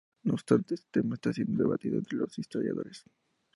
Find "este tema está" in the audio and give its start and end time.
0.73-1.31